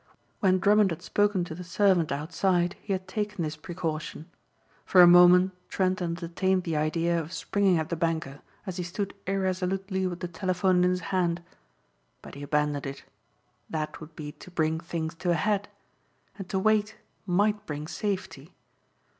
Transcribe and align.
When 0.39 0.57
Drummond 0.57 0.89
had 0.89 1.03
spoken 1.03 1.43
to 1.43 1.53
the 1.53 1.63
servant 1.63 2.11
outside 2.11 2.75
he 2.81 2.91
had 2.91 3.07
taken 3.07 3.43
this 3.43 3.55
precaution. 3.55 4.31
For 4.83 5.03
a 5.03 5.07
moment 5.07 5.51
Trent 5.69 6.01
entertained 6.01 6.63
the 6.63 6.75
idea 6.75 7.19
of 7.19 7.31
springing 7.31 7.77
at 7.77 7.89
the 7.89 7.95
banker 7.95 8.41
as 8.65 8.77
he 8.77 8.83
stood 8.83 9.13
irresolutely 9.27 10.07
with 10.07 10.21
the 10.21 10.27
telephone 10.27 10.83
in 10.83 10.89
his 10.89 11.01
hand. 11.13 11.43
But 12.23 12.33
he 12.33 12.41
abandoned 12.41 12.87
it. 12.87 13.05
That 13.69 13.99
would 14.01 14.15
be 14.15 14.31
to 14.31 14.49
bring 14.49 14.79
things 14.79 15.13
to 15.17 15.29
a 15.29 15.35
head. 15.35 15.69
And 16.35 16.49
to 16.49 16.57
wait 16.57 16.97
might 17.27 17.67
bring 17.67 17.85
safety. 17.87 18.55